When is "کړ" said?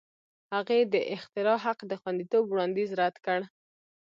3.25-3.39